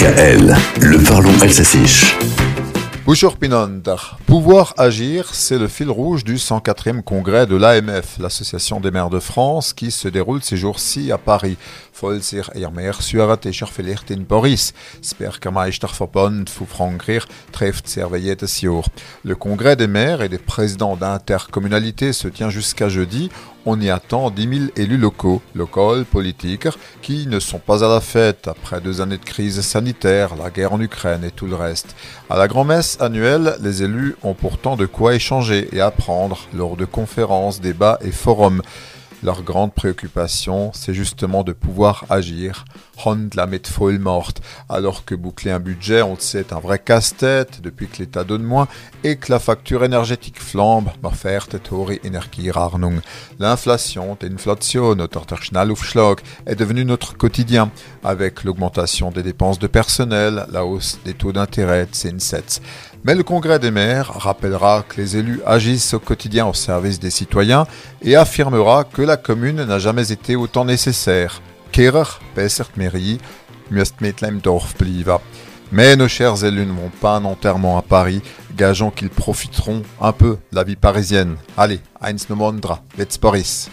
DKL, 0.00 0.56
le 0.80 1.04
parlons 1.04 1.38
Elsassiche. 1.42 2.16
Bonjour. 3.04 3.36
Pouvoir 4.24 4.72
agir, 4.78 5.34
c'est 5.34 5.58
le 5.58 5.68
fil 5.68 5.90
rouge 5.90 6.24
du 6.24 6.36
104e 6.36 7.02
congrès 7.02 7.46
de 7.46 7.54
l'AMF, 7.54 8.16
l'Association 8.18 8.80
des 8.80 8.90
maires 8.90 9.10
de 9.10 9.18
France, 9.18 9.74
qui 9.74 9.90
se 9.90 10.08
déroule 10.08 10.42
ces 10.42 10.56
jours-ci 10.56 11.12
à 11.12 11.18
Paris. 11.18 11.58
Jedes 12.00 12.22
Jahr. 18.46 18.88
Le 19.24 19.34
congrès 19.34 19.76
des 19.76 19.86
maires 19.86 20.22
et 20.22 20.30
des 20.30 20.38
présidents 20.38 20.96
d'intercommunalités 20.96 22.14
se 22.14 22.28
tient 22.28 22.48
jusqu'à 22.48 22.88
jeudi. 22.88 23.28
On 23.66 23.78
y 23.78 23.90
attend 23.90 24.30
10 24.30 24.42
000 24.42 24.70
élus 24.76 24.96
locaux, 24.96 25.42
locaux, 25.54 26.02
politiques, 26.04 26.68
qui 27.02 27.26
ne 27.26 27.38
sont 27.38 27.58
pas 27.58 27.84
à 27.84 27.88
la 27.88 28.00
fête 28.00 28.48
après 28.48 28.80
deux 28.80 29.02
années 29.02 29.18
de 29.18 29.24
crise 29.24 29.60
sanitaire, 29.60 30.34
la 30.34 30.48
guerre 30.48 30.72
en 30.72 30.80
Ukraine 30.80 31.24
et 31.24 31.30
tout 31.30 31.46
le 31.46 31.56
reste. 31.56 31.94
À 32.30 32.38
la 32.38 32.48
grand-messe 32.48 32.96
annuelle, 33.00 33.56
les 33.60 33.82
élus 33.82 34.16
ont 34.22 34.32
pourtant 34.32 34.76
de 34.76 34.86
quoi 34.86 35.14
échanger 35.14 35.68
et 35.72 35.82
apprendre 35.82 36.38
lors 36.54 36.76
de 36.76 36.86
conférences, 36.86 37.60
débats 37.60 37.98
et 38.00 38.12
forums. 38.12 38.62
Leur 39.22 39.42
grande 39.42 39.74
préoccupation, 39.74 40.72
c'est 40.72 40.94
justement 40.94 41.44
de 41.44 41.52
pouvoir 41.52 42.06
agir. 42.08 42.64
Hond 43.04 43.28
la 43.34 43.46
met 43.46 43.60
morte. 43.98 44.40
Alors 44.68 45.04
que 45.04 45.14
boucler 45.14 45.50
un 45.50 45.60
budget, 45.60 46.00
on 46.00 46.14
le 46.14 46.20
sait, 46.20 46.40
est 46.40 46.52
un 46.54 46.60
vrai 46.60 46.78
casse-tête 46.78 47.60
depuis 47.60 47.86
que 47.86 47.98
l'État 47.98 48.24
donne 48.24 48.42
moins 48.42 48.66
et 49.04 49.16
que 49.16 49.30
la 49.30 49.38
facture 49.38 49.84
énergétique 49.84 50.40
flambe. 50.40 50.90
L'inflation, 51.02 51.76
l'inflation, 53.38 54.16
est 56.46 56.56
devenue 56.56 56.84
notre 56.84 57.16
quotidien 57.16 57.70
avec 58.02 58.44
l'augmentation 58.44 59.10
des 59.10 59.22
dépenses 59.22 59.58
de 59.58 59.66
personnel, 59.66 60.46
la 60.50 60.64
hausse 60.64 60.98
des 61.04 61.14
taux 61.14 61.32
d'intérêt, 61.32 61.86
CN7. 61.92 62.60
Mais 63.04 63.14
le 63.14 63.22
Congrès 63.22 63.58
des 63.58 63.70
maires 63.70 64.12
rappellera 64.14 64.84
que 64.86 65.00
les 65.00 65.16
élus 65.16 65.40
agissent 65.46 65.94
au 65.94 65.98
quotidien 65.98 66.46
au 66.46 66.52
service 66.52 67.00
des 67.00 67.10
citoyens 67.10 67.66
et 68.02 68.14
affirmera 68.14 68.84
que 68.84 69.00
la 69.00 69.16
commune 69.16 69.64
n'a 69.64 69.78
jamais 69.78 70.12
été 70.12 70.36
autant 70.36 70.66
nécessaire. 70.66 71.40
Kehrer, 71.72 72.20
Bessert 72.36 72.70
Mairie, 72.76 73.18
Dorf 74.42 74.74
Mais 75.72 75.96
nos 75.96 76.08
chers 76.08 76.44
élus 76.44 76.66
ne 76.66 76.72
vont 76.72 76.90
pas 77.00 77.16
un 77.16 77.24
enterrement 77.24 77.78
à 77.78 77.82
Paris, 77.82 78.20
gageons 78.54 78.90
qu'ils 78.90 79.08
profiteront 79.08 79.82
un 80.00 80.12
peu 80.12 80.36
de 80.50 80.56
la 80.56 80.64
vie 80.64 80.76
parisienne. 80.76 81.36
Allez, 81.56 81.80
Heinz 82.02 82.28
Nomondra, 82.28 82.82
let's 82.98 83.16
Paris. 83.16 83.68